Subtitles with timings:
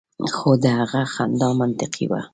[0.35, 2.21] خو د هغه خندا منطقي وه